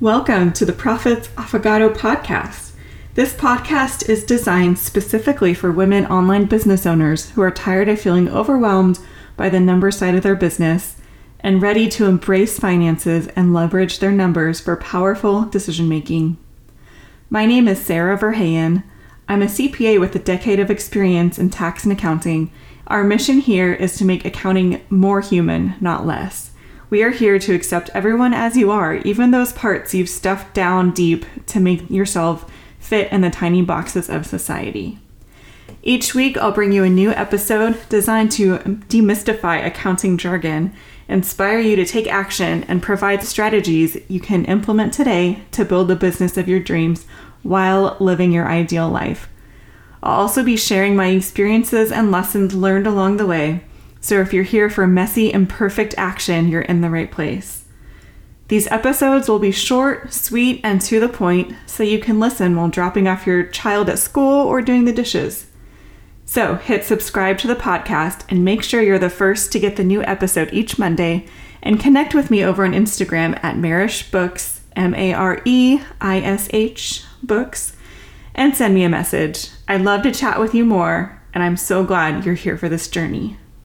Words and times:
Welcome 0.00 0.52
to 0.52 0.64
the 0.64 0.72
Profits 0.72 1.26
Affogato 1.30 1.92
podcast. 1.92 2.70
This 3.14 3.34
podcast 3.34 4.08
is 4.08 4.22
designed 4.22 4.78
specifically 4.78 5.54
for 5.54 5.72
women 5.72 6.06
online 6.06 6.44
business 6.44 6.86
owners 6.86 7.30
who 7.30 7.42
are 7.42 7.50
tired 7.50 7.88
of 7.88 8.00
feeling 8.00 8.28
overwhelmed 8.28 9.00
by 9.36 9.48
the 9.48 9.58
number 9.58 9.90
side 9.90 10.14
of 10.14 10.22
their 10.22 10.36
business 10.36 10.98
and 11.40 11.60
ready 11.60 11.88
to 11.88 12.06
embrace 12.06 12.60
finances 12.60 13.26
and 13.34 13.52
leverage 13.52 13.98
their 13.98 14.12
numbers 14.12 14.60
for 14.60 14.76
powerful 14.76 15.46
decision 15.46 15.88
making. 15.88 16.36
My 17.28 17.44
name 17.44 17.66
is 17.66 17.84
Sara 17.84 18.16
Verheyen. 18.16 18.84
I'm 19.28 19.42
a 19.42 19.46
CPA 19.46 19.98
with 19.98 20.14
a 20.14 20.20
decade 20.20 20.60
of 20.60 20.70
experience 20.70 21.40
in 21.40 21.50
tax 21.50 21.82
and 21.82 21.92
accounting. 21.92 22.52
Our 22.86 23.02
mission 23.02 23.40
here 23.40 23.74
is 23.74 23.96
to 23.96 24.04
make 24.04 24.24
accounting 24.24 24.80
more 24.90 25.22
human, 25.22 25.74
not 25.80 26.06
less. 26.06 26.52
We 26.90 27.02
are 27.02 27.10
here 27.10 27.38
to 27.38 27.54
accept 27.54 27.90
everyone 27.92 28.32
as 28.32 28.56
you 28.56 28.70
are, 28.70 28.94
even 28.94 29.30
those 29.30 29.52
parts 29.52 29.92
you've 29.92 30.08
stuffed 30.08 30.54
down 30.54 30.92
deep 30.92 31.26
to 31.48 31.60
make 31.60 31.90
yourself 31.90 32.50
fit 32.78 33.12
in 33.12 33.20
the 33.20 33.28
tiny 33.28 33.60
boxes 33.60 34.08
of 34.08 34.24
society. 34.24 34.98
Each 35.82 36.14
week, 36.14 36.38
I'll 36.38 36.50
bring 36.50 36.72
you 36.72 36.84
a 36.84 36.88
new 36.88 37.10
episode 37.10 37.78
designed 37.90 38.32
to 38.32 38.56
demystify 38.88 39.66
accounting 39.66 40.16
jargon, 40.16 40.72
inspire 41.08 41.58
you 41.58 41.76
to 41.76 41.84
take 41.84 42.06
action, 42.06 42.64
and 42.64 42.82
provide 42.82 43.22
strategies 43.22 43.98
you 44.08 44.18
can 44.18 44.46
implement 44.46 44.94
today 44.94 45.42
to 45.52 45.66
build 45.66 45.88
the 45.88 45.96
business 45.96 46.38
of 46.38 46.48
your 46.48 46.60
dreams 46.60 47.04
while 47.42 47.98
living 48.00 48.32
your 48.32 48.48
ideal 48.48 48.88
life. 48.88 49.28
I'll 50.02 50.20
also 50.20 50.42
be 50.42 50.56
sharing 50.56 50.96
my 50.96 51.08
experiences 51.08 51.92
and 51.92 52.10
lessons 52.10 52.54
learned 52.54 52.86
along 52.86 53.18
the 53.18 53.26
way 53.26 53.62
so 54.00 54.20
if 54.20 54.32
you're 54.32 54.44
here 54.44 54.70
for 54.70 54.86
messy, 54.86 55.32
imperfect 55.32 55.94
action, 55.96 56.48
you're 56.48 56.62
in 56.62 56.80
the 56.80 56.90
right 56.90 57.10
place. 57.10 57.64
These 58.48 58.68
episodes 58.68 59.28
will 59.28 59.38
be 59.38 59.52
short, 59.52 60.12
sweet, 60.12 60.60
and 60.64 60.80
to 60.82 60.98
the 60.98 61.08
point, 61.08 61.54
so 61.66 61.82
you 61.82 61.98
can 61.98 62.18
listen 62.18 62.56
while 62.56 62.68
dropping 62.68 63.06
off 63.06 63.26
your 63.26 63.44
child 63.44 63.90
at 63.90 63.98
school 63.98 64.46
or 64.46 64.62
doing 64.62 64.86
the 64.86 64.92
dishes. 64.92 65.46
So 66.24 66.54
hit 66.56 66.84
subscribe 66.84 67.38
to 67.38 67.46
the 67.46 67.54
podcast 67.54 68.24
and 68.28 68.44
make 68.44 68.62
sure 68.62 68.82
you're 68.82 68.98
the 68.98 69.10
first 69.10 69.52
to 69.52 69.58
get 69.58 69.76
the 69.76 69.84
new 69.84 70.02
episode 70.02 70.50
each 70.52 70.78
Monday, 70.78 71.26
and 71.62 71.80
connect 71.80 72.14
with 72.14 72.30
me 72.30 72.44
over 72.44 72.64
on 72.64 72.72
Instagram 72.72 73.38
at 73.42 73.56
Mareish 73.56 74.10
Books, 74.10 74.60
M 74.76 74.94
A 74.94 75.12
R 75.12 75.42
E 75.44 75.80
I 76.00 76.20
S 76.20 76.48
H 76.52 77.04
Books, 77.22 77.74
and 78.34 78.56
send 78.56 78.74
me 78.74 78.84
a 78.84 78.88
message. 78.88 79.48
I'd 79.66 79.82
love 79.82 80.02
to 80.04 80.12
chat 80.12 80.40
with 80.40 80.54
you 80.54 80.64
more, 80.64 81.20
and 81.34 81.42
I'm 81.42 81.56
so 81.56 81.84
glad 81.84 82.24
you're 82.24 82.34
here 82.34 82.56
for 82.56 82.68
this 82.68 82.88
journey. 82.88 83.36